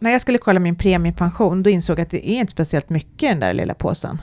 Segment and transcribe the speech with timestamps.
[0.00, 3.22] När jag skulle kolla min premiepension, då insåg jag att det är inte speciellt mycket
[3.22, 4.22] i den där lilla påsen.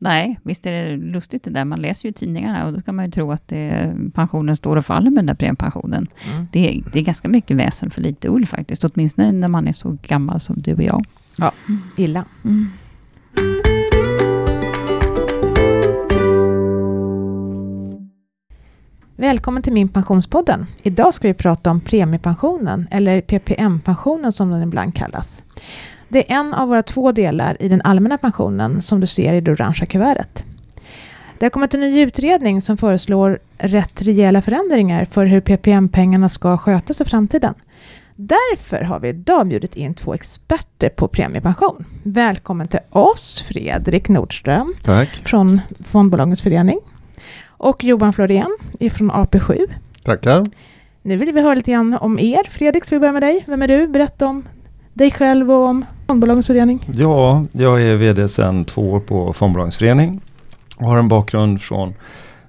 [0.00, 1.64] Nej, visst är det lustigt det där.
[1.64, 4.86] Man läser ju tidningarna och då kan man ju tro att det, pensionen står och
[4.86, 6.06] faller med den där premiepensionen.
[6.32, 6.46] Mm.
[6.52, 8.84] Det, är, det är ganska mycket väsen för lite ull faktiskt.
[8.84, 11.04] Åtminstone när man är så gammal som du och jag.
[11.36, 11.52] Ja,
[11.96, 12.24] illa.
[12.44, 12.68] Mm.
[19.20, 20.66] Välkommen till Min Pensionspodden.
[20.82, 25.44] Idag ska vi prata om premiepensionen, eller PPM-pensionen som den ibland kallas.
[26.08, 29.40] Det är en av våra två delar i den allmänna pensionen som du ser i
[29.40, 30.44] det orangea kuvertet.
[31.38, 36.58] Det har kommit en ny utredning som föreslår rätt rejäla förändringar för hur PPM-pengarna ska
[36.58, 37.54] skötas i framtiden.
[38.16, 41.84] Därför har vi idag bjudit in två experter på premiepension.
[42.02, 45.08] Välkommen till oss, Fredrik Nordström Tack.
[45.24, 46.78] från Fondbolagens förening
[47.58, 48.56] och Johan Florén
[48.92, 49.58] från AP7.
[50.02, 50.44] Tackar.
[51.02, 52.50] Nu vill vi höra lite grann om er.
[52.50, 53.44] Fredrik, ska vi börja med dig?
[53.46, 53.86] Vem är du?
[53.88, 54.44] Berätta om
[54.92, 56.90] dig själv och om Fondbolagens förening.
[56.94, 60.20] Ja, jag är VD sedan två år på Fondbolagens förening
[60.76, 61.94] och har en bakgrund från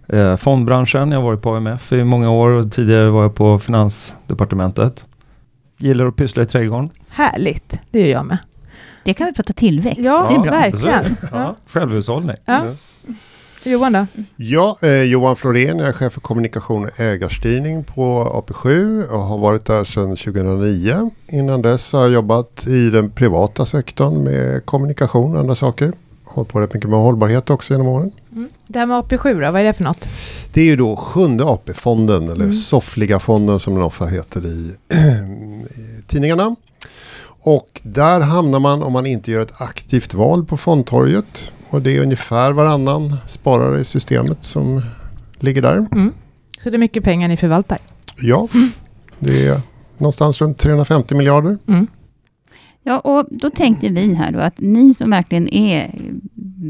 [0.08, 1.12] eh, fondbranschen.
[1.12, 5.06] Jag har varit på AMF i många år och tidigare var jag på Finansdepartementet.
[5.78, 6.90] Gillar att pyssla i trädgården.
[7.10, 8.38] Härligt, det gör jag med.
[9.04, 10.00] Det kan vi prata tillväxt.
[10.00, 10.52] Ja, det är bra.
[10.52, 11.04] verkligen.
[11.32, 12.36] Ja, självhushållning.
[12.46, 12.64] Ja.
[13.64, 14.06] Johan då?
[14.36, 19.38] Ja, eh, Johan Florén, jag är chef för kommunikation och ägarstyrning på AP7 och har
[19.38, 21.12] varit där sedan 2009.
[21.28, 25.94] Innan dess har jag jobbat i den privata sektorn med kommunikation och andra saker.
[26.26, 28.12] Hållit på rätt mycket med hållbarhet också genom åren.
[28.32, 28.50] Mm.
[28.68, 30.10] Det här med AP7 då, vad är det för något?
[30.54, 32.54] Det är ju då sjunde AP-fonden eller mm.
[32.54, 34.76] soffliga fonden som den ofta heter i,
[35.76, 36.56] i tidningarna.
[37.42, 41.52] Och där hamnar man om man inte gör ett aktivt val på fondtorget.
[41.70, 44.82] Och det är ungefär varannan sparare i systemet som
[45.40, 45.88] ligger där.
[45.92, 46.14] Mm.
[46.60, 47.78] Så det är mycket pengar ni förvaltar?
[48.18, 48.70] Ja, mm.
[49.20, 49.62] det är
[49.98, 51.58] någonstans runt 350 miljarder.
[51.68, 51.88] Mm.
[52.84, 55.92] Ja, och då tänkte vi här då att ni som verkligen är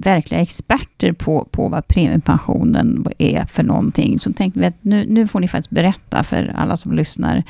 [0.03, 5.28] verkliga experter på, på vad premiepensionen är för någonting, så tänkte vi att nu, nu
[5.28, 7.44] får ni faktiskt berätta för alla som lyssnar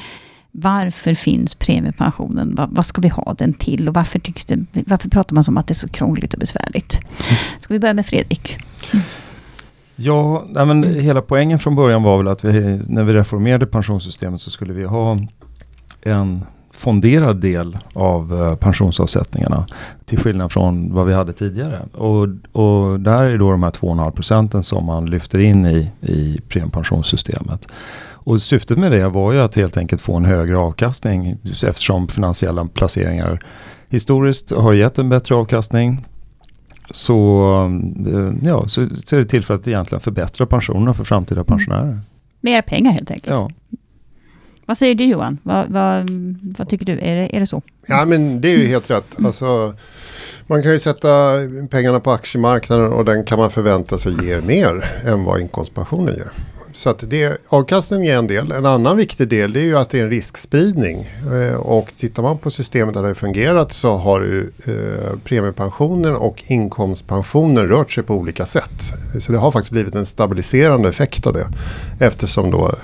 [0.52, 2.56] varför finns premiepensionen?
[2.56, 3.88] Vad, vad, ska vi ha den till?
[3.88, 7.00] Och varför, tycks det, varför pratar man som att det är så krångligt och besvärligt?
[7.60, 8.58] Ska vi börja med Fredrik?
[9.96, 14.42] Ja, nej men hela poängen från början var väl att vi, när vi reformerade pensionssystemet
[14.42, 15.18] så skulle vi ha
[16.02, 16.46] en
[16.80, 19.66] fonderad del av uh, pensionsavsättningarna.
[20.06, 21.81] Till skillnad från vad vi hade tidigare.
[21.94, 22.28] Och,
[22.62, 27.68] och där är då de här 2,5 procenten som man lyfter in i, i premiepensionssystemet.
[28.29, 32.66] Och syftet med det var ju att helt enkelt få en högre avkastning eftersom finansiella
[32.66, 33.40] placeringar
[33.88, 36.06] historiskt har gett en bättre avkastning.
[36.91, 37.50] Så,
[38.07, 41.45] eh, ja, så, så är det till för att egentligen förbättra pensionerna för framtida mm.
[41.45, 42.00] pensionärer.
[42.41, 43.38] Mer pengar helt enkelt.
[43.38, 43.50] Ja.
[44.66, 45.38] Vad säger du Johan?
[45.44, 46.09] Vad, vad,
[46.57, 47.00] vad, tycker du?
[47.00, 47.62] Är det, är det så?
[47.88, 49.16] Ja men det är ju helt rätt.
[49.25, 49.73] Alltså,
[50.47, 51.34] man kan ju sätta
[51.69, 56.31] pengarna på aktiemarknaden och den kan man förvänta sig ger mer än vad inkomstpensionen ger.
[56.74, 58.52] Så att det, avkastning är en del.
[58.52, 61.09] En annan viktig del är ju att det är en riskspridning.
[61.31, 66.16] Eh, och tittar man på systemet där det har fungerat så har ju eh, premiepensionen
[66.16, 68.91] och inkomstpensionen rört sig på olika sätt.
[69.19, 71.47] Så det har faktiskt blivit en stabiliserande effekt av det.
[72.00, 72.75] Eftersom då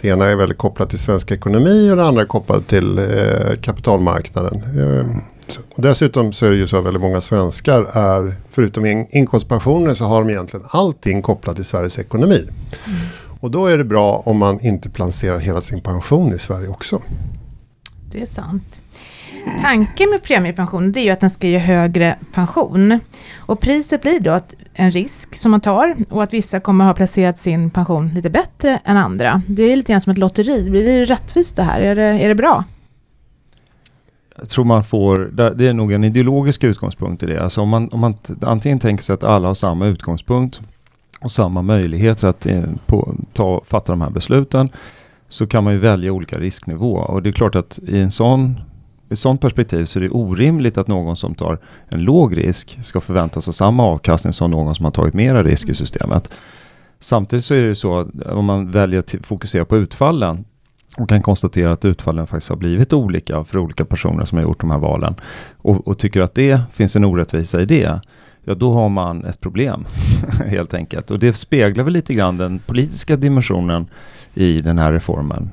[0.00, 3.56] det ena är väldigt kopplat till svensk ekonomi och det andra är kopplat till eh,
[3.60, 4.54] kapitalmarknaden.
[4.56, 5.06] Eh,
[5.76, 9.94] och dessutom så är det ju så att väldigt många svenskar är, förutom in, inkomstpensioner
[9.94, 12.48] så har de egentligen allting kopplat till Sveriges ekonomi.
[12.86, 12.98] Mm.
[13.46, 17.02] Och då är det bra om man inte placerar hela sin pension i Sverige också.
[18.10, 18.80] Det är sant.
[19.62, 23.00] Tanken med premiepension det är ju att den ska ge högre pension.
[23.36, 26.94] Och priset blir då att en risk som man tar och att vissa kommer ha
[26.94, 29.42] placerat sin pension lite bättre än andra.
[29.48, 30.70] Det är lite grann som ett lotteri.
[30.70, 31.80] Blir det rättvist det här?
[31.80, 32.64] Är det, är det bra?
[34.36, 35.16] Jag tror man får,
[35.54, 37.42] det är nog en ideologisk utgångspunkt i det.
[37.42, 40.60] Alltså om man, om man antingen tänker sig att alla har samma utgångspunkt
[41.20, 44.68] och samma möjligheter att eh, på, ta, fatta de här besluten
[45.28, 46.96] så kan man ju välja olika risknivå.
[46.96, 48.60] Och det är klart att i en sån
[49.08, 51.58] i ett sådant perspektiv så är det orimligt att någon som tar
[51.88, 55.68] en låg risk ska förvänta sig samma avkastning som någon som har tagit mera risk
[55.68, 56.32] i systemet.
[57.00, 60.44] Samtidigt så är det så att eh, om man väljer att fokusera på utfallen
[60.96, 64.60] och kan konstatera att utfallen faktiskt har blivit olika för olika personer som har gjort
[64.60, 65.14] de här valen
[65.56, 68.00] och, och tycker att det finns en orättvisa i det
[68.46, 69.84] ja då har man ett problem
[70.46, 71.10] helt enkelt.
[71.10, 73.86] Och det speglar väl lite grann den politiska dimensionen
[74.34, 75.50] i den här reformen.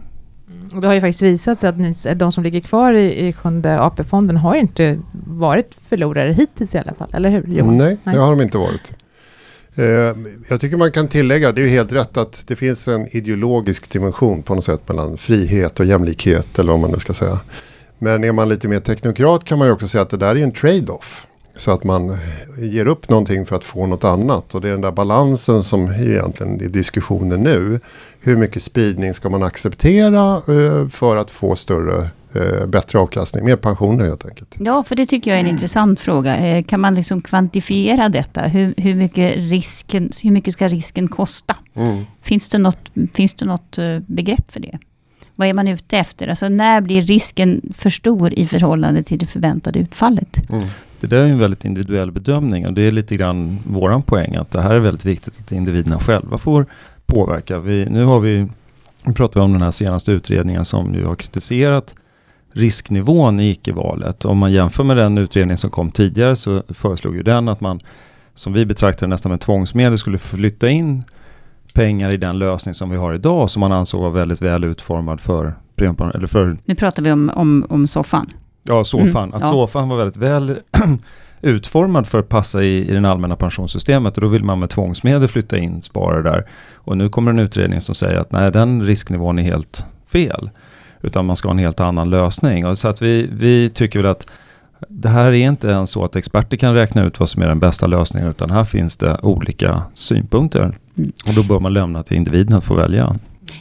[0.50, 0.68] Mm.
[0.76, 3.34] Och det har ju faktiskt visat sig att ni, de som ligger kvar i, i
[3.34, 7.78] sjunde AP-fonden har ju inte varit förlorare hittills i alla fall, eller hur Johan?
[7.78, 8.16] Nej, Nej.
[8.16, 8.92] det har de inte varit.
[9.76, 10.18] Eh,
[10.48, 13.92] jag tycker man kan tillägga, det är ju helt rätt att det finns en ideologisk
[13.92, 17.40] dimension på något sätt mellan frihet och jämlikhet eller vad man nu ska säga.
[18.00, 20.44] Men är man lite mer teknokrat kan man ju också säga att det där är
[20.44, 21.28] en trade-off.
[21.56, 22.18] Så att man
[22.58, 24.56] ger upp någonting för att få något annat.
[24.56, 27.80] Och det är den där balansen som egentligen är diskussionen nu.
[28.20, 33.56] Hur mycket spridning ska man acceptera eh, för att få större eh, bättre avkastning, mer
[33.56, 34.56] pensioner helt enkelt.
[34.60, 36.38] Ja, för det tycker jag är en intressant fråga.
[36.38, 38.42] Eh, kan man liksom kvantifiera detta?
[38.42, 41.56] Hur, hur, mycket, risken, hur mycket ska risken kosta?
[41.74, 42.04] Mm.
[42.22, 44.80] Finns det något, finns det något begrepp för det?
[45.36, 46.28] Vad är man ute efter?
[46.28, 50.50] Alltså när blir risken för stor i förhållande till det förväntade utfallet?
[50.50, 50.68] Mm.
[51.04, 54.52] Det där är en väldigt individuell bedömning och det är lite grann våran poäng att
[54.52, 56.66] det här är väldigt viktigt att individerna själva får
[57.06, 57.60] påverka.
[57.60, 58.48] Vi, nu har vi,
[59.04, 61.96] nu pratar vi om den här senaste utredningen som ju har kritiserat
[62.54, 64.26] risknivån i icke-valet.
[64.26, 67.80] Om man jämför med den utredning som kom tidigare så föreslog ju den att man,
[68.34, 71.04] som vi betraktar nästan med tvångsmedel, skulle flytta in
[71.74, 75.22] pengar i den lösning som vi har idag som man ansåg var väldigt väl utformad
[75.22, 78.30] för, eller för Nu pratar vi om, om, om soffan.
[78.64, 79.24] Ja, SOFAN.
[79.24, 79.48] Mm, att ja.
[79.48, 80.60] SOFAN var väldigt väl
[81.42, 85.28] utformad för att passa i, i det allmänna pensionssystemet och då vill man med tvångsmedel
[85.28, 86.48] flytta in sparare där.
[86.74, 90.50] Och nu kommer en utredning som säger att nej, den risknivån är helt fel.
[91.02, 92.66] Utan man ska ha en helt annan lösning.
[92.66, 94.28] Och så att vi, vi tycker väl att
[94.90, 97.60] det här är inte ens så att experter kan räkna ut vad som är den
[97.60, 100.62] bästa lösningen utan här finns det olika synpunkter.
[100.98, 101.12] Mm.
[101.28, 103.16] Och då bör man lämna till individen att få välja.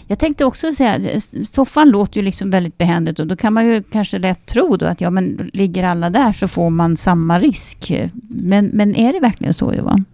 [0.06, 3.82] Jag tänkte också säga, soffan låter ju liksom väldigt behändigt och då kan man ju
[3.82, 7.92] kanske lätt tro då att ja men ligger alla där så får man samma risk.
[8.28, 10.04] Men, men är det verkligen så Johan?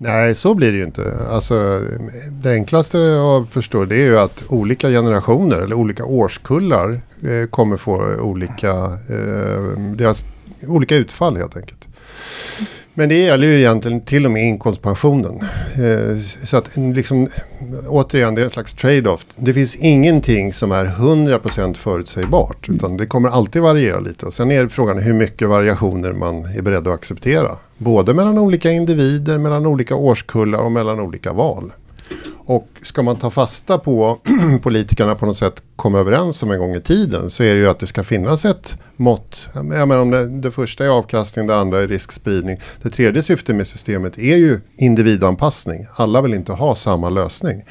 [0.00, 1.12] Nej, så blir det ju inte.
[1.30, 1.82] Alltså,
[2.30, 7.76] det enklaste att förstå det är ju att olika generationer eller olika årskullar eh, kommer
[7.76, 8.70] få olika,
[9.08, 10.24] eh, deras,
[10.66, 11.88] olika utfall helt enkelt.
[12.98, 15.40] Men det gäller ju egentligen till och med inkomstpensionen.
[15.74, 17.28] Eh, så att liksom,
[17.88, 19.26] återigen, det är en slags trade-off.
[19.36, 22.68] Det finns ingenting som är 100% förutsägbart.
[22.68, 24.26] Utan det kommer alltid variera lite.
[24.26, 27.56] Och sen är frågan hur mycket variationer man är beredd att acceptera.
[27.76, 31.72] Både mellan olika individer, mellan olika årskullar och mellan olika val.
[32.48, 34.18] Och ska man ta fasta på
[34.62, 37.68] politikerna på något sätt kom överens om en gång i tiden så är det ju
[37.68, 39.48] att det ska finnas ett mått.
[39.54, 42.60] Jag menar om det, det första är avkastning, det andra är riskspridning.
[42.82, 45.86] Det tredje syftet med systemet är ju individanpassning.
[45.94, 47.62] Alla vill inte ha samma lösning.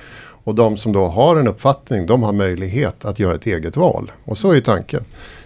[0.43, 4.11] Och de som då har en uppfattning, de har möjlighet att göra ett eget val.
[4.23, 5.05] Och så är ju tanken.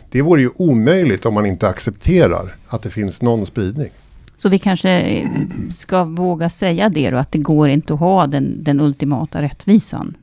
[0.10, 3.90] Det vore ju omöjligt om man inte accepterar att det finns någon spridning.
[4.42, 5.24] Så vi kanske
[5.70, 10.18] ska våga säga det då, att det går inte att ha den, den ultimata rättvisan.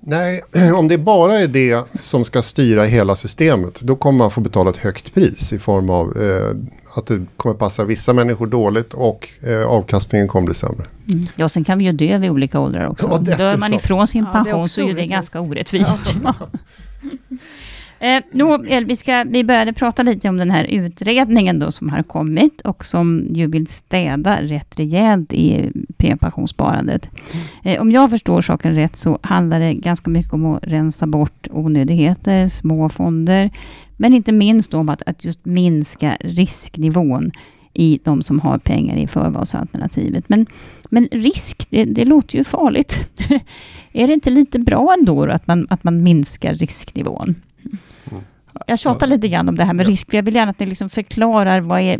[0.00, 0.42] Nej,
[0.74, 4.70] om det bara är det som ska styra hela systemet, då kommer man få betala
[4.70, 6.56] ett högt pris i form av eh,
[6.96, 10.86] att det kommer passa vissa människor dåligt och eh, avkastningen kommer bli sämre.
[11.08, 11.26] Mm.
[11.36, 13.08] Ja, sen kan vi ju dö vid olika åldrar också.
[13.10, 16.14] Ja, Dör man ifrån sin Ja, pension också så är ju det ganska orättvist.
[18.06, 22.02] Eh, Nåväl, vi, ska, vi började prata lite om den här utredningen då som har
[22.02, 27.10] kommit och som ju vill städa rätt rejält i premiepensionssparandet.
[27.64, 31.48] Eh, om jag förstår saken rätt så handlar det ganska mycket om att rensa bort
[31.50, 33.50] onödigheter, små fonder,
[33.96, 37.30] men inte minst om att, att just minska risknivån
[37.72, 40.28] i de som har pengar i förvalsalternativet.
[40.28, 40.46] Men,
[40.90, 43.20] men risk, det, det låter ju farligt.
[43.92, 47.34] är det inte lite bra ändå då att man, att man minskar risknivån?
[48.66, 50.14] Jag tjatar lite grann om det här med risk.
[50.14, 51.98] Jag vill gärna att ni liksom förklarar vad är,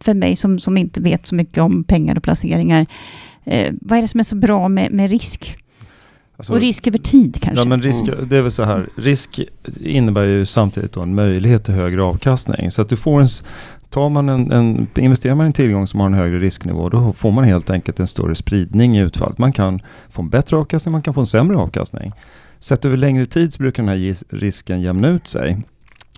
[0.00, 2.86] för mig som, som inte vet så mycket om pengar och placeringar.
[3.44, 5.56] Eh, vad är det som är så bra med, med risk?
[6.36, 7.62] Alltså- och risk över tid kanske?
[7.62, 9.40] Ja men risk, det är väl så här, risk
[9.80, 12.70] innebär ju samtidigt då en möjlighet till högre avkastning.
[12.70, 13.28] Så att du får en,
[13.90, 17.12] tar man en, en, investerar man i en tillgång som har en högre risknivå, då
[17.12, 19.38] får man helt enkelt en större spridning i utfallet.
[19.38, 22.12] Man kan få en bättre avkastning, man kan få en sämre avkastning.
[22.58, 25.58] Sett över längre tid så brukar den här risken jämna ut sig.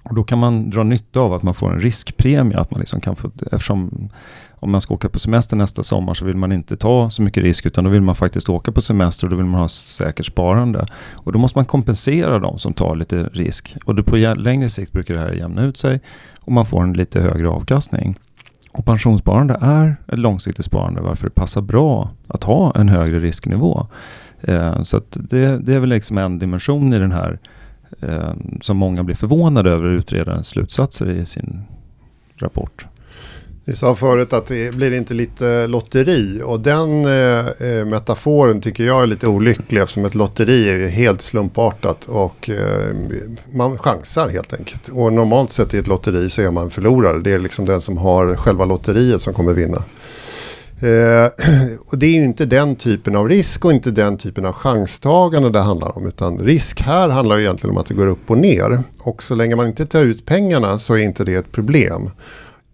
[0.03, 3.01] Och då kan man dra nytta av att man får en riskpremie, att man liksom
[3.01, 4.11] kan få, eftersom
[4.61, 7.43] om man ska åka på semester nästa sommar så vill man inte ta så mycket
[7.43, 10.27] risk utan då vill man faktiskt åka på semester och då vill man ha säkert
[10.27, 10.87] sparande.
[11.13, 13.77] Och då måste man kompensera de som tar lite risk.
[13.85, 16.01] Och då på längre sikt brukar det här jämna ut sig
[16.41, 18.17] och man får en lite högre avkastning.
[18.73, 23.87] Och pensionssparande är ett långsiktigt sparande varför det passar bra att ha en högre risknivå.
[24.43, 27.39] Eh, så att det, det är väl liksom en dimension i den här
[28.01, 31.61] eh, som många blir förvånade över utredarens slutsatser i sin
[32.37, 32.87] rapport.
[33.69, 38.85] Vi sa förut att det blir inte lite lotteri och den eh, eh, metaforen tycker
[38.85, 42.95] jag är lite olycklig eftersom ett lotteri är ju helt slumpartat och eh,
[43.53, 44.89] man chansar helt enkelt.
[44.89, 47.19] Och normalt sett i ett lotteri så är man förlorare.
[47.19, 49.85] Det är liksom den som har själva lotteriet som kommer vinna.
[50.81, 51.31] Eh,
[51.87, 55.51] och det är ju inte den typen av risk och inte den typen av chanstagande
[55.51, 56.07] det handlar om.
[56.07, 58.83] Utan risk här handlar ju egentligen om att det går upp och ner.
[58.99, 62.11] Och så länge man inte tar ut pengarna så är inte det ett problem.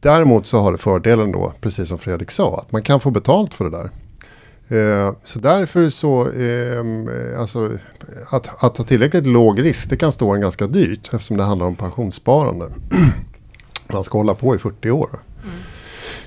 [0.00, 3.54] Däremot så har det fördelen då, precis som Fredrik sa, att man kan få betalt
[3.54, 3.90] för det där.
[4.68, 7.70] Eh, så därför så, ehm, eh, alltså
[8.30, 11.66] att, att ha tillräckligt låg risk det kan stå en ganska dyrt eftersom det handlar
[11.66, 12.68] om pensionssparande.
[13.92, 15.08] man ska hålla på i 40 år.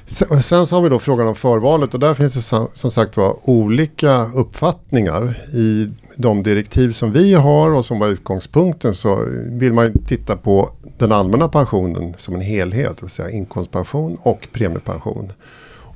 [0.09, 2.91] Sen, sen, så har vi då frågan om förvalet och där finns det som, som
[2.91, 5.37] sagt var olika uppfattningar.
[5.53, 10.69] I de direktiv som vi har och som var utgångspunkten så vill man titta på
[10.99, 15.31] den allmänna pensionen som en helhet, det vill säga inkomstpension och premiepension.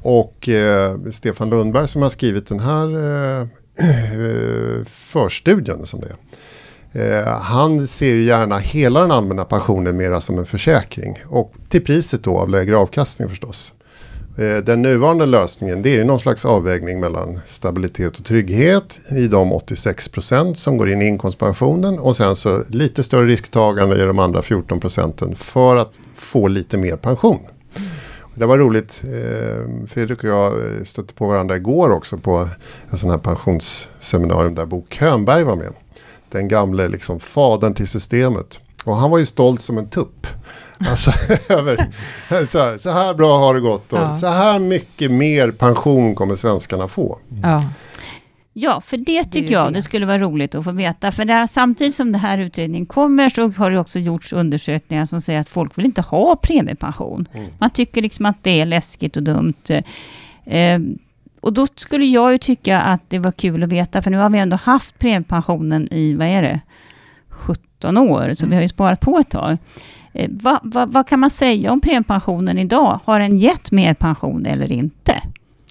[0.01, 3.41] Och eh, Stefan Lundberg som har skrivit den här eh,
[3.77, 6.15] eh, förstudien som det är.
[6.93, 11.83] Eh, han ser ju gärna hela den allmänna pensionen mera som en försäkring och till
[11.83, 13.73] priset då av lägre avkastning förstås.
[14.37, 19.53] Eh, den nuvarande lösningen det är någon slags avvägning mellan stabilitet och trygghet i de
[19.53, 24.19] 86 procent som går in i inkomstpensionen och sen så lite större risktagande i de
[24.19, 27.39] andra 14 procenten för att få lite mer pension.
[28.35, 30.53] Det var roligt, eh, Fredrik och jag
[30.87, 32.49] stötte på varandra igår också på
[32.89, 35.73] en sån här pensionsseminarium där Bo Könberg var med.
[36.29, 38.59] Den gamle liksom fadern till systemet.
[38.85, 40.27] Och han var ju stolt som en tupp.
[40.89, 41.11] Alltså,
[41.53, 41.87] över,
[42.45, 44.13] så, så, här bra har det gått och ja.
[44.13, 47.19] så här mycket mer pension kommer svenskarna få.
[47.43, 47.63] Ja.
[48.53, 49.81] Ja, för det tycker det jag det.
[49.81, 51.11] skulle vara roligt att få veta.
[51.11, 55.21] För där, samtidigt som den här utredningen kommer så har det också gjorts undersökningar som
[55.21, 57.27] säger att folk vill inte ha premiepension.
[57.33, 57.47] Mm.
[57.57, 59.53] Man tycker liksom att det är läskigt och dumt.
[60.45, 60.79] Eh,
[61.41, 64.29] och då skulle jag ju tycka att det var kul att veta, för nu har
[64.29, 66.59] vi ändå haft premiepensionen i, vad är det,
[67.29, 69.57] 17 år, så vi har ju sparat på ett tag.
[70.13, 72.99] Eh, vad, vad, vad kan man säga om premiepensionen idag?
[73.05, 75.21] Har den gett mer pension eller inte?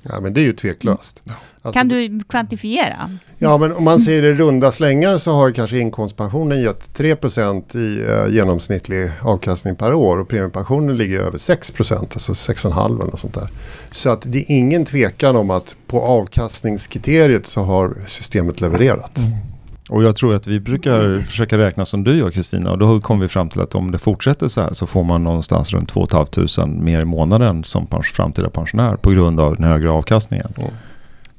[0.03, 1.23] Ja men det är ju tveklöst.
[1.63, 3.11] Alltså, kan du kvantifiera?
[3.39, 8.11] Ja men om man ser det runda slängar så har kanske inkomstpensionen gett 3% i
[8.11, 13.35] eh, genomsnittlig avkastning per år och premiepensionen ligger över 6% alltså 6,5 eller något sånt
[13.35, 13.49] där.
[13.91, 19.19] Så att det är ingen tvekan om att på avkastningskriteriet så har systemet levererat.
[19.19, 19.50] Mm.
[19.91, 23.23] Och jag tror att vi brukar försöka räkna som du gör Kristina och då kommer
[23.23, 26.07] vi fram till att om det fortsätter så här så får man någonstans runt 2
[26.07, 30.53] 500 mer i månaden som framtida pensionär på grund av den högre avkastningen.
[30.57, 30.71] Mm.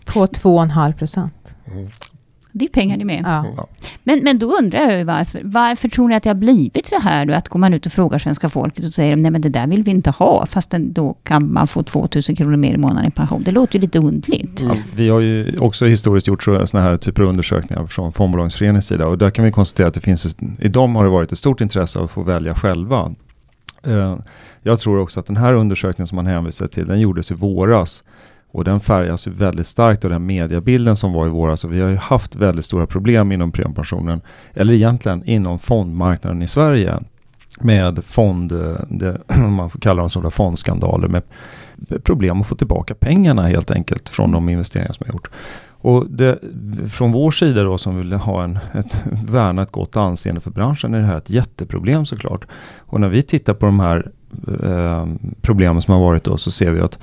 [0.05, 1.55] På 2,5 procent.
[1.72, 1.88] Mm.
[2.51, 3.22] Det är pengar det med.
[3.25, 3.67] Ja.
[4.03, 5.41] Men, men då undrar jag ju varför.
[5.43, 7.34] Varför tror ni att det har blivit så här då?
[7.34, 9.84] Att går man ut och frågar svenska folket och säger nej men det där vill
[9.84, 10.46] vi inte ha.
[10.46, 13.43] Fast då kan man få 2000 kronor mer i månaden i pension.
[13.43, 14.62] Det låter ju lite undligt.
[14.62, 14.77] Mm.
[14.77, 19.08] Ja, vi har ju också historiskt gjort sådana här typer av undersökningar från Fondbolagsföreningens sida.
[19.08, 21.62] Och där kan vi konstatera att det finns, i dem har det varit ett stort
[21.62, 23.12] intresse av att få välja själva.
[23.88, 24.17] Uh,
[24.63, 28.03] jag tror också att den här undersökningen som man hänvisar till, den gjordes i våras.
[28.51, 31.63] Och den färgas ju väldigt starkt av den mediebilden som var i våras.
[31.63, 34.22] Och vi har ju haft väldigt stora problem inom premiepensionen,
[34.53, 37.00] eller egentligen inom fondmarknaden i Sverige
[37.60, 41.24] med fond, eh, det, man får kalla dem sådana fondskandaler, med
[42.03, 45.29] problem att få tillbaka pengarna helt enkelt från de investeringar som har gjort.
[45.84, 46.39] Och det,
[46.91, 50.93] från vår sida då som vill ha en, ett, värna ett gott anseende för branschen
[50.93, 52.46] är det här ett jätteproblem såklart.
[52.77, 54.12] Och när vi tittar på de här
[54.63, 55.08] eh,
[55.41, 57.00] problemen som har varit då så ser vi att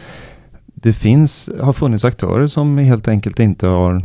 [0.82, 4.02] det finns, har funnits aktörer som helt enkelt inte har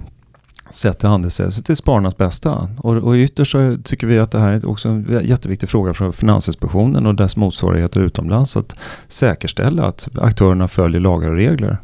[0.70, 2.70] sett till handelssällskapet till spararnas bästa.
[2.78, 6.12] Och, och ytterst så tycker vi att det här är också en jätteviktig fråga för
[6.12, 8.76] Finansinspektionen och dess motsvarigheter utomlands att
[9.08, 11.78] säkerställa att aktörerna följer lagar och regler.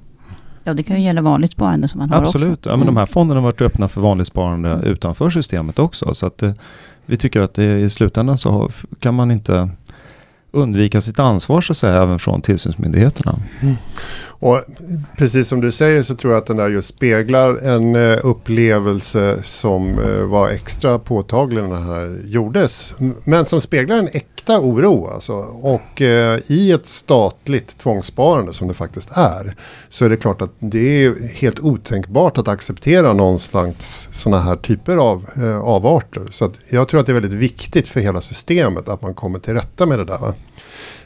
[0.64, 2.36] Ja, det kan ju gälla vanligt sparande som man har Absolut.
[2.36, 2.38] också.
[2.38, 3.14] Absolut, ja, men de här mm.
[3.14, 4.84] fonderna har varit öppna för vanligt sparande mm.
[4.84, 6.14] utanför systemet också.
[6.14, 6.52] Så att eh,
[7.06, 8.70] vi tycker att det, i slutändan så
[9.00, 9.70] kan man inte
[10.52, 13.40] undvika sitt ansvar så att säga även från tillsynsmyndigheterna.
[13.62, 13.76] Mm.
[14.40, 14.62] Och
[15.18, 19.44] precis som du säger så tror jag att den där just speglar en eh, upplevelse
[19.44, 22.96] som eh, var extra påtaglig när den här gjordes.
[23.24, 25.34] Men som speglar en äkta oro alltså.
[25.62, 29.56] Och eh, i ett statligt tvångssparande som det faktiskt är
[29.90, 34.56] så är det klart att det är helt otänkbart att acceptera någon slags sådana här
[34.56, 35.26] typer av
[35.64, 36.26] avarter.
[36.30, 39.40] Så att jag tror att det är väldigt viktigt för hela systemet att man kommer
[39.40, 40.18] till rätta med det där.
[40.18, 40.34] Va?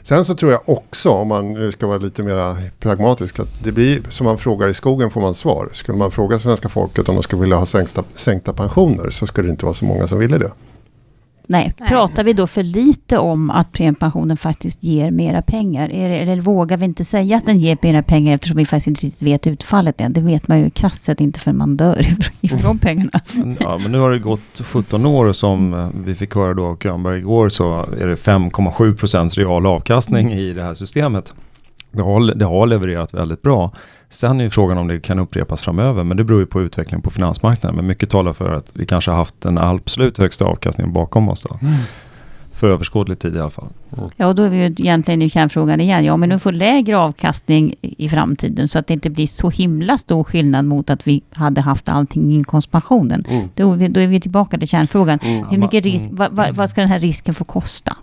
[0.06, 3.72] Sen så tror jag också, om man nu ska vara lite mer pragmatisk, att det
[3.72, 5.68] blir som man frågar i skogen får man svar.
[5.72, 9.48] Skulle man fråga svenska folket om de skulle vilja ha sänkta, sänkta pensioner så skulle
[9.48, 10.50] det inte vara så många som ville det.
[11.48, 15.88] Nej, pratar vi då för lite om att premiepensionen faktiskt ger mera pengar?
[15.88, 19.06] Det, eller vågar vi inte säga att den ger mera pengar eftersom vi faktiskt inte
[19.06, 20.12] riktigt vet utfallet än?
[20.12, 22.00] Det vet man ju krasst sett inte förrän man dör
[22.40, 23.20] ifrån pengarna.
[23.60, 26.76] Ja, men nu har det gått 17 år som eh, vi fick höra då av
[26.76, 31.34] Könberg igår så är det 5,7 procents real avkastning i det här systemet.
[31.94, 33.72] Det har, det har levererat väldigt bra.
[34.08, 37.02] Sen är ju frågan om det kan upprepas framöver, men det beror ju på utvecklingen
[37.02, 37.76] på finansmarknaden.
[37.76, 41.42] Men mycket talar för att vi kanske har haft den absolut högsta avkastningen bakom oss
[41.42, 41.58] då.
[41.62, 41.74] Mm.
[42.52, 43.68] För överskådlig tid i alla fall.
[43.96, 44.10] Mm.
[44.16, 46.04] Ja, och då är vi ju egentligen i kärnfrågan igen.
[46.04, 49.98] Ja, men nu får lägre avkastning i framtiden så att det inte blir så himla
[49.98, 53.24] stor skillnad mot att vi hade haft allting i inkomstpensionen.
[53.28, 53.48] Mm.
[53.54, 55.08] Då, då, är vi tillbaka till kärnfrån.
[55.08, 55.46] Mm.
[55.48, 57.96] Hur mycket risk, vad, vad, vad, ska den här risken få kosta?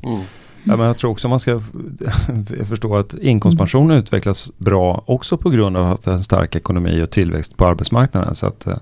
[0.63, 0.73] Mm.
[0.73, 1.61] Ja, men jag tror också man ska
[2.69, 4.03] förstå att inkomstpensionen mm.
[4.03, 7.67] utvecklas bra också på grund av att det är en stark ekonomi och tillväxt på
[7.67, 8.35] arbetsmarknaden.
[8.35, 8.77] Så att, eh,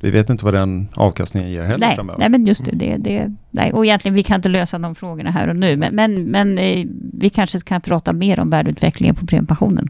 [0.00, 2.18] vi vet inte vad den avkastningen ger heller nej, framöver.
[2.18, 2.70] Nej, men just det.
[2.72, 3.72] det, det nej.
[3.72, 5.76] Och egentligen, vi kan inte lösa de frågorna här och nu.
[5.76, 9.88] Men, men, men eh, vi kanske kan prata mer om värdeutvecklingen på premiepensionen.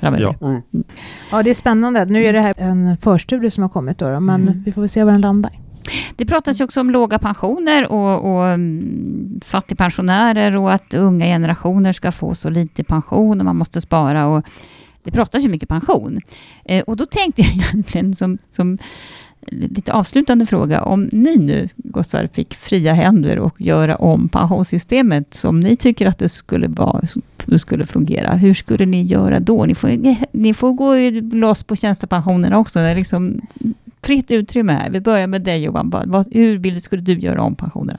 [0.00, 0.34] Ja.
[0.40, 0.62] Mm.
[1.30, 2.04] ja, det är spännande.
[2.04, 4.62] Nu är det här en förstudie som har kommit då, då men mm.
[4.66, 5.52] vi får väl se var den landar.
[6.16, 11.92] Det pratas ju också om låga pensioner och, och mm, fattigpensionärer och att unga generationer
[11.92, 14.26] ska få så lite pension och man måste spara.
[14.26, 14.44] Och
[15.02, 16.20] det pratas ju mycket pension.
[16.64, 18.78] Eh, och då tänkte jag egentligen som, som
[19.48, 20.82] lite avslutande fråga.
[20.82, 26.18] Om ni nu, gossar, fick fria händer och göra om pensionssystemet som ni tycker att
[26.18, 27.02] det skulle, vara,
[27.56, 28.34] skulle fungera.
[28.34, 29.64] Hur skulle ni göra då?
[29.64, 29.90] Ni får,
[30.32, 30.94] ni får gå
[31.36, 32.78] loss på tjänstepensionerna också.
[32.78, 33.40] Det är liksom
[34.02, 34.90] fritt utrymme här.
[34.90, 36.24] Vi börjar med dig Johan.
[36.30, 37.98] hur skulle du göra om pensionerna?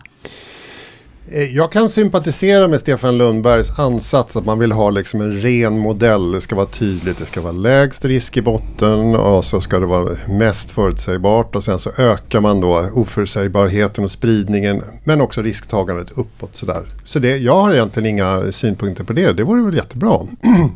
[1.32, 5.80] Eh, jag kan sympatisera med Stefan Lundbergs ansats att man vill ha liksom en ren
[5.80, 6.32] modell.
[6.32, 9.86] Det ska vara tydligt, det ska vara lägst risk i botten och så ska det
[9.86, 16.12] vara mest förutsägbart och sen så ökar man då oförutsägbarheten och spridningen men också risktagandet
[16.12, 16.84] uppåt sådär.
[17.04, 20.20] Så det, jag har egentligen inga synpunkter på det, det vore väl jättebra.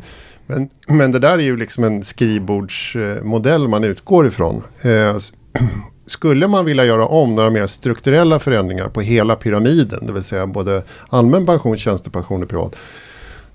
[0.46, 4.62] Men, men det där är ju liksom en skrivbordsmodell man utgår ifrån.
[4.84, 5.16] Eh,
[6.10, 10.46] Skulle man vilja göra om några mer strukturella förändringar på hela pyramiden, det vill säga
[10.46, 12.76] både allmän pension, tjänstepension och privat.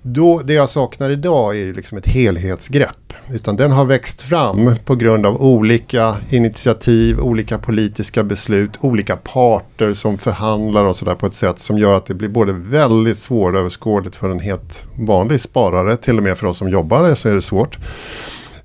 [0.02, 3.12] Då, det jag saknar idag är liksom ett helhetsgrepp.
[3.30, 9.92] Utan den har växt fram på grund av olika initiativ, olika politiska beslut, olika parter
[9.92, 14.16] som förhandlar och sådär på ett sätt som gör att det blir både väldigt svåröverskådligt
[14.16, 17.42] för en helt vanlig sparare, till och med för oss som jobbar så är det
[17.42, 17.78] svårt.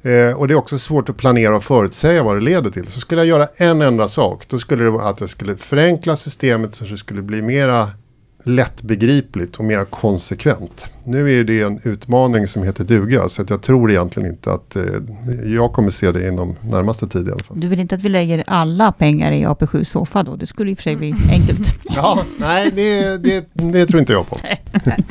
[0.04, 2.88] Eh, och det är också svårt att planera och förutsäga vad det leder till.
[2.88, 6.16] Så skulle jag göra en enda sak, då skulle det vara att jag skulle förenkla
[6.16, 7.90] systemet så att det skulle bli mera
[8.44, 10.92] lättbegripligt och mer konsekvent.
[11.04, 14.76] Nu är det en utmaning som heter duga så att jag tror egentligen inte att
[14.76, 14.84] eh,
[15.46, 17.60] jag kommer se det inom närmaste tid i alla fall.
[17.60, 20.36] Du vill inte att vi lägger alla pengar i AP7 Sofa då?
[20.36, 21.80] Det skulle i och för sig bli enkelt.
[21.96, 24.38] ja, nej det, det, det, tror inte jag på.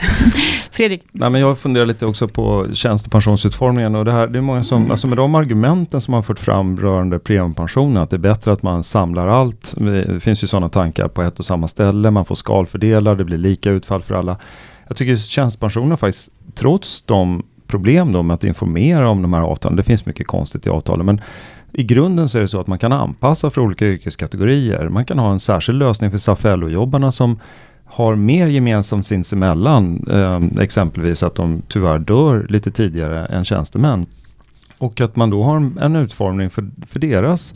[0.70, 1.02] Fredrik?
[1.12, 4.90] Nej, men jag funderar lite också på tjänstepensionsutformningen och det här, det är många som,
[4.90, 8.62] alltså med de argumenten som man fört fram rörande premiepensionen, att det är bättre att
[8.62, 9.74] man samlar allt.
[9.76, 13.38] Det finns ju sådana tankar på ett och samma ställe, man får skalfördelar, det blir
[13.38, 14.36] lika utfall för alla.
[14.90, 19.76] Jag tycker tjänstepensionen faktiskt, trots de problem då med att informera om de här avtalen,
[19.76, 21.20] det finns mycket konstigt i avtalen, men
[21.72, 24.88] i grunden så är det så att man kan anpassa för olika yrkeskategorier.
[24.88, 27.38] Man kan ha en särskild lösning för SAF-LO-jobbarna som
[27.84, 34.06] har mer gemensamt sinsemellan, eh, exempelvis att de tyvärr dör lite tidigare än tjänstemän.
[34.78, 37.54] Och att man då har en, en utformning för, för deras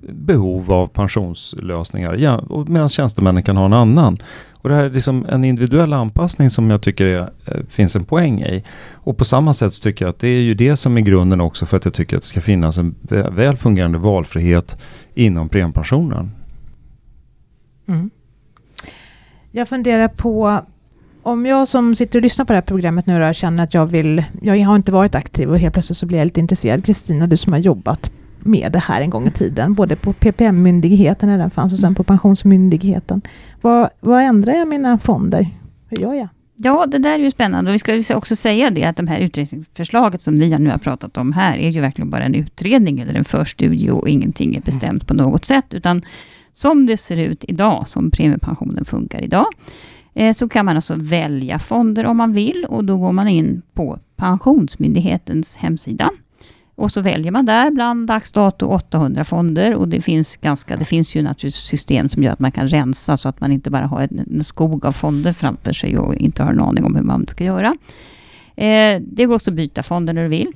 [0.00, 4.18] behov av pensionslösningar, ja, medan tjänstemännen kan ha en annan.
[4.66, 8.04] Och det här är liksom en individuell anpassning som jag tycker är, eh, finns en
[8.04, 8.64] poäng i.
[8.92, 11.40] Och på samma sätt så tycker jag att det är ju det som är grunden
[11.40, 12.94] också för att jag tycker att det ska finnas en
[13.30, 14.78] väl fungerande valfrihet
[15.14, 16.30] inom premiepensionen.
[17.88, 18.10] Mm.
[19.50, 20.60] Jag funderar på
[21.22, 23.86] om jag som sitter och lyssnar på det här programmet nu då, känner att jag
[23.86, 26.84] vill, jag har inte varit aktiv och helt plötsligt så blir jag lite intresserad.
[26.84, 28.10] Kristina, du som har jobbat
[28.46, 31.94] med det här en gång i tiden, både på PPM-myndigheten när den fanns och sen
[31.94, 33.22] på Pensionsmyndigheten.
[33.60, 35.50] Vad, vad ändrar jag mina fonder?
[35.88, 36.28] Hur gör jag?
[36.58, 37.70] Ja, det där är ju spännande.
[37.70, 41.16] Och vi ska också säga det att de här utredningsförslaget som ni nu har pratat
[41.16, 45.06] om här, är ju verkligen bara en utredning eller en förstudie och ingenting är bestämt
[45.06, 45.74] på något sätt.
[45.74, 46.02] Utan
[46.52, 49.46] som det ser ut idag, som premiepensionen funkar idag,
[50.14, 53.62] eh, så kan man alltså välja fonder om man vill och då går man in
[53.74, 56.10] på Pensionsmyndighetens hemsida
[56.76, 60.84] och så väljer man där bland dags dato 800 fonder och det finns, ganska, det
[60.84, 63.86] finns ju naturligtvis system som gör att man kan rensa så att man inte bara
[63.86, 67.02] har en, en skog av fonder framför sig och inte har en aning om hur
[67.02, 67.76] man ska göra.
[68.56, 70.52] Eh, det går också att byta fonder när du vill.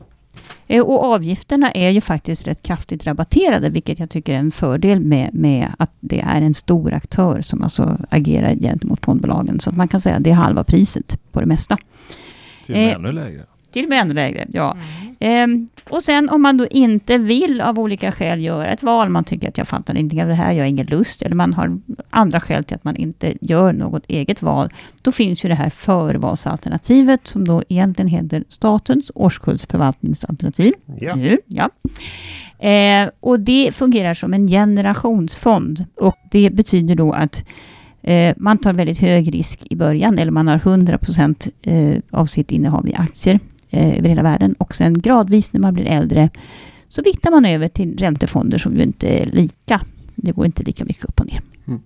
[0.66, 5.00] Eh, och avgifterna är ju faktiskt rätt kraftigt rabatterade, vilket jag tycker är en fördel
[5.00, 9.60] med, med att det är en stor aktör som alltså agerar gentemot fondbolagen.
[9.60, 11.78] Så att man kan säga att det är halva priset på det mesta.
[12.64, 13.44] Till och med eh, ännu lägre.
[13.72, 14.76] Till och med ännu lägre, ja.
[15.22, 19.24] Ehm, och sen om man då inte vill av olika skäl göra ett val, man
[19.24, 21.78] tycker att jag fattar ingenting av det här, jag har ingen lust, eller man har
[22.10, 25.70] andra skäl till att man inte gör något eget val, då finns ju det här
[25.70, 30.72] förvalsalternativet som då egentligen heter Statens årskullsförvaltningsalternativ.
[31.00, 31.14] Ja.
[31.14, 31.70] Nu, ja.
[32.68, 37.44] Eh, och det fungerar som en generationsfond och det betyder då att
[38.02, 42.52] eh, man tar väldigt hög risk i början, eller man har 100% eh, av sitt
[42.52, 46.30] innehav i aktier eh, över hela världen och sen gradvis när man blir äldre
[46.88, 49.80] så viktar man över till räntefonder som ju inte är lika.
[50.14, 51.40] Det går inte lika mycket upp och ner.
[51.66, 51.80] Mm.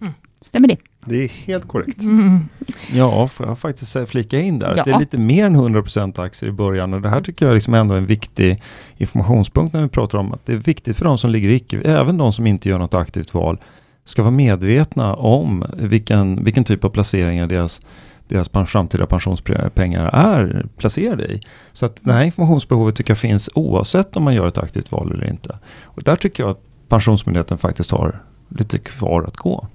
[0.00, 0.12] Mm.
[0.40, 0.76] Stämmer det?
[1.04, 2.00] Det är helt korrekt.
[2.00, 2.48] Mm.
[2.92, 4.74] Ja, får jag faktiskt flika in där.
[4.76, 4.84] Ja.
[4.84, 7.74] Det är lite mer än 100% aktier i början och det här tycker jag liksom
[7.74, 8.62] ändå är en viktig
[8.96, 11.80] informationspunkt när vi pratar om att det är viktigt för de som ligger i icke,
[11.80, 13.58] även de som inte gör något aktivt val,
[14.04, 17.80] ska vara medvetna om vilken, vilken typ av placeringar deras
[18.28, 21.40] deras framtida pensionspengar är placerade i.
[21.72, 25.12] Så att det här informationsbehovet tycker jag finns oavsett om man gör ett aktivt val
[25.12, 25.58] eller inte.
[25.82, 29.68] Och där tycker jag att Pensionsmyndigheten faktiskt har lite kvar att gå.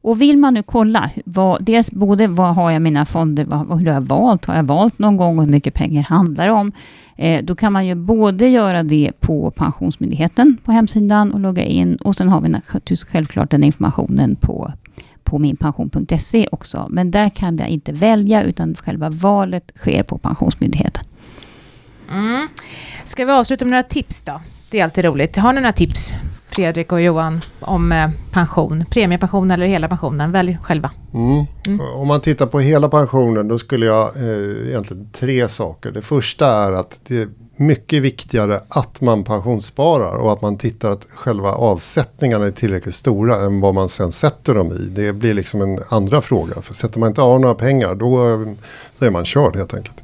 [0.00, 3.86] Och vill man nu kolla, vad, dels både vad har jag mina fonder, vad, hur
[3.86, 6.72] har jag valt, har jag valt någon gång och hur mycket pengar handlar det om?
[7.16, 11.96] Eh, då kan man ju både göra det på Pensionsmyndigheten på hemsidan och logga in
[11.96, 14.72] och sen har vi naturligtvis självklart den informationen på,
[15.24, 16.86] på minpension.se också.
[16.90, 21.04] Men där kan jag inte välja utan själva valet sker på Pensionsmyndigheten.
[22.10, 22.48] Mm.
[23.04, 24.40] Ska vi avsluta med några tips då?
[24.70, 25.36] Det är alltid roligt.
[25.36, 26.14] Har ni några tips,
[26.48, 28.84] Fredrik och Johan, om eh, pension?
[28.90, 30.32] Premiepension eller hela pensionen?
[30.32, 30.90] Välj själva.
[31.14, 31.44] Mm.
[31.66, 31.80] Mm.
[31.80, 35.92] Om man tittar på hela pensionen då skulle jag eh, egentligen tre saker.
[35.92, 41.06] Det första är att det mycket viktigare att man pensionssparar och att man tittar att
[41.10, 44.88] själva avsättningarna är tillräckligt stora än vad man sen sätter dem i.
[44.90, 46.62] Det blir liksom en andra fråga.
[46.62, 48.44] För sätter man inte av några pengar då,
[48.98, 50.02] då är man körd helt enkelt.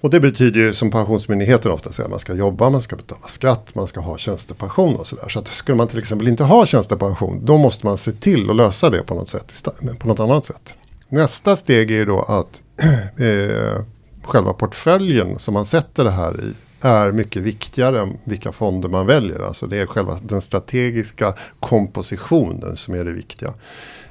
[0.00, 3.74] Och det betyder ju som Pensionsmyndigheten ofta säger, man ska jobba, man ska betala skatt,
[3.74, 5.28] man ska ha tjänstepension och sådär.
[5.28, 8.56] Så att skulle man till exempel inte ha tjänstepension, då måste man se till att
[8.56, 9.68] lösa det på något, sätt,
[9.98, 10.74] på något annat sätt.
[11.08, 12.62] Nästa steg är ju då att
[13.20, 13.82] eh,
[14.26, 19.06] själva portföljen som man sätter det här i är mycket viktigare än vilka fonder man
[19.06, 19.40] väljer.
[19.40, 23.54] Alltså det är själva den strategiska kompositionen som är det viktiga.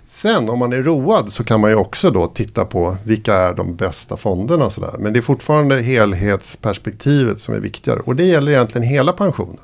[0.05, 3.53] Sen om man är road så kan man ju också då titta på vilka är
[3.53, 4.69] de bästa fonderna.
[4.69, 4.97] Så där.
[4.99, 7.99] Men det är fortfarande helhetsperspektivet som är viktigare.
[7.99, 9.59] Och det gäller egentligen hela pensionen.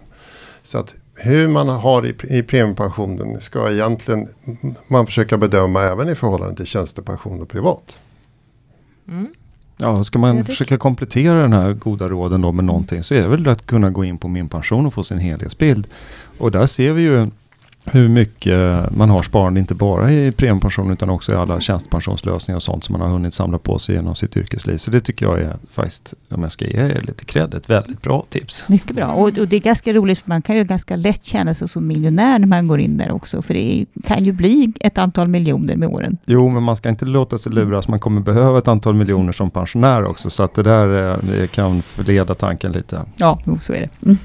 [0.64, 4.28] Så att hur man har i, i premiepensionen ska egentligen
[4.88, 8.00] man försöka bedöma även i förhållande till tjänstepension och privat.
[9.08, 9.28] Mm.
[9.82, 10.48] Ja, ska man Fredrik?
[10.48, 13.90] försöka komplettera den här goda råden då med någonting så är det väl att kunna
[13.90, 15.88] gå in på min pension och få sin helhetsbild.
[16.38, 17.28] Och där ser vi ju
[17.86, 22.64] hur mycket man har sparande, inte bara i premiepension utan också i alla tjänstepensionslösningar och
[22.64, 24.78] sånt som man har hunnit samla på sig genom sitt yrkesliv.
[24.78, 28.02] Så det tycker jag är faktiskt, om jag ska ge er lite cred, ett väldigt
[28.02, 28.70] bra tips.
[28.70, 29.06] Mycket bra.
[29.06, 31.88] Och, och det är ganska roligt, för man kan ju ganska lätt känna sig som
[31.88, 33.42] miljonär när man går in där också.
[33.42, 36.18] För det kan ju bli ett antal miljoner med åren.
[36.26, 37.88] Jo, men man ska inte låta sig luras.
[37.88, 40.30] Man kommer behöva ett antal miljoner som pensionär också.
[40.30, 43.02] Så att det där eh, det kan förleda tanken lite.
[43.18, 43.90] Ja, så är det.
[44.06, 44.18] Mm.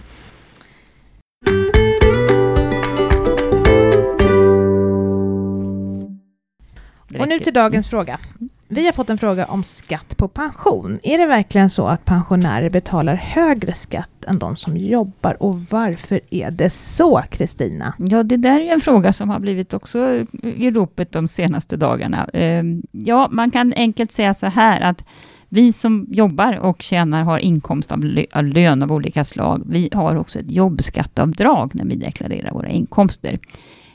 [7.22, 8.18] Och nu till dagens fråga.
[8.68, 10.98] Vi har fått en fråga om skatt på pension.
[11.02, 15.42] Är det verkligen så att pensionärer betalar högre skatt än de som jobbar?
[15.42, 17.94] Och varför är det så, Kristina?
[17.98, 22.28] Ja, det där är en fråga som har blivit också i ropet de senaste dagarna.
[22.32, 25.04] Eh, Ja, man kan enkelt säga så här att
[25.48, 28.04] vi som jobbar och tjänar, har inkomst av
[28.42, 33.38] lön av olika slag, vi har också ett jobbskatteavdrag när vi deklarerar våra inkomster.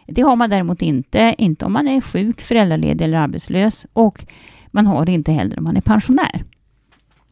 [0.07, 4.25] Det har man däremot inte, inte om man är sjuk, föräldraledig eller arbetslös och
[4.71, 6.43] man har det inte heller om man är pensionär.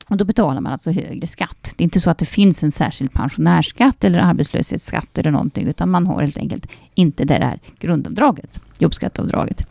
[0.10, 1.74] Och då betalar man alltså högre skatt.
[1.76, 5.90] Det är inte så att det finns en särskild pensionärsskatt eller arbetslöshetsskatt eller någonting, utan
[5.90, 9.68] man har helt enkelt inte det där grundavdraget, jobbskatteavdraget.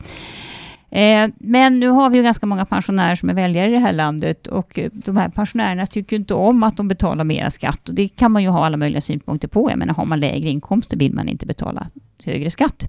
[0.90, 3.92] Eh, men nu har vi ju ganska många pensionärer som är väljare i det här
[3.92, 7.88] landet och eh, de här pensionärerna tycker ju inte om att de betalar mera skatt
[7.88, 9.70] och det kan man ju ha alla möjliga synpunkter på.
[9.70, 11.86] Jag menar, har man lägre inkomster vill man inte betala
[12.24, 12.86] högre skatt.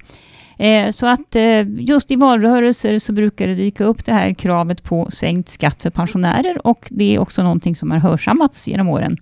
[0.57, 4.83] Eh, så att eh, just i valrörelser så brukar det dyka upp det här kravet
[4.83, 9.17] på sänkt skatt för pensionärer och det är också någonting som har hörsammats genom åren.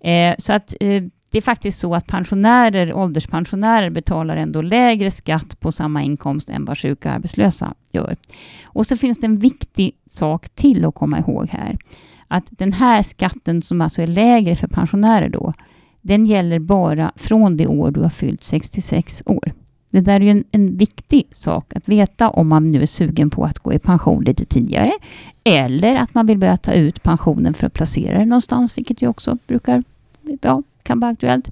[0.00, 1.02] Eh, så att eh,
[1.36, 6.64] det är faktiskt så att pensionärer, ålderspensionärer betalar ändå lägre skatt på samma inkomst än
[6.64, 8.16] vad sjuka och arbetslösa gör.
[8.64, 11.78] Och så finns det en viktig sak till att komma ihåg här.
[12.28, 15.52] Att den här skatten som alltså är lägre för pensionärer då,
[16.02, 19.52] den gäller bara från det år du har fyllt 66 år.
[19.90, 23.30] Det där är ju en, en viktig sak att veta om man nu är sugen
[23.30, 24.92] på att gå i pension lite tidigare
[25.44, 29.08] eller att man vill börja ta ut pensionen för att placera den någonstans, vilket ju
[29.08, 29.84] också brukar,
[30.42, 31.50] ja, kan vara aktuellt.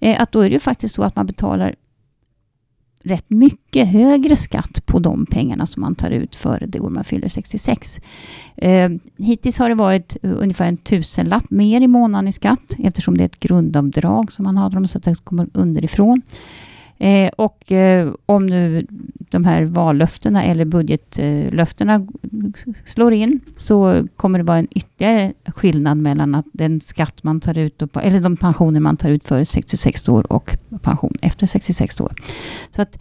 [0.00, 1.74] Eh, att då är det ju faktiskt så att man betalar
[3.06, 7.04] rätt mycket högre skatt på de pengarna som man tar ut före det år man
[7.04, 8.00] fyller 66.
[8.56, 13.16] Eh, hittills har det varit eh, ungefär en tusenlapp mer i månaden i skatt eftersom
[13.16, 16.22] det är ett grundavdrag som man har, så att det kommer underifrån.
[16.98, 18.86] Eh, och eh, om nu
[19.18, 22.06] de här vallöftena eller budgetlöftena
[22.84, 27.58] slår in så kommer det vara en ytterligare skillnad mellan att den skatt man tar
[27.58, 32.00] ut, och, eller de pensioner man tar ut före 66 år och pension efter 66
[32.00, 32.12] år.
[32.70, 32.98] Så att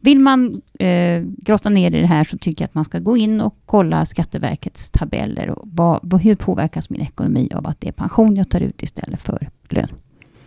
[0.00, 3.16] vill man eh, grotta ner i det här så tycker jag att man ska gå
[3.16, 5.50] in och kolla Skatteverkets tabeller.
[5.50, 9.22] Och vad, hur påverkas min ekonomi av att det är pension jag tar ut istället
[9.22, 9.88] för lön?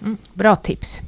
[0.02, 1.02] Mm, bra tips.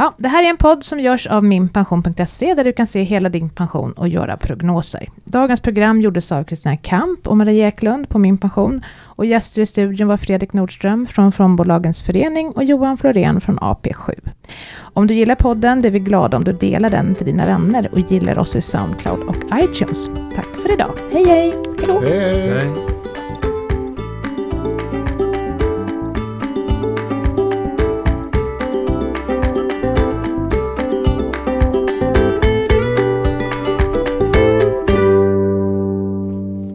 [0.00, 3.28] Ja, det här är en podd som görs av minpension.se där du kan se hela
[3.28, 5.08] din pension och göra prognoser.
[5.24, 9.66] Dagens program gjordes av Kristina Kamp och Maria Eklund på Min Pension och gäster i
[9.66, 14.18] studion var Fredrik Nordström från Fondbolagens förening och Johan Florén från AP7.
[14.78, 17.98] Om du gillar podden blir vi glada om du delar den till dina vänner och
[17.98, 20.10] gillar oss i Soundcloud och iTunes.
[20.34, 20.92] Tack för idag.
[21.12, 21.54] Hej hej!
[22.02, 22.50] hej.
[22.50, 22.99] hej.